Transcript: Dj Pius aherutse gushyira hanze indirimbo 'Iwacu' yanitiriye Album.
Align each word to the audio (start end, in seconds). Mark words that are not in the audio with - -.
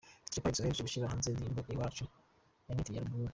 Dj 0.29 0.37
Pius 0.43 0.59
aherutse 0.59 0.83
gushyira 0.85 1.11
hanze 1.11 1.27
indirimbo 1.29 1.59
'Iwacu' 1.63 2.11
yanitiriye 2.67 2.99
Album. 3.01 3.21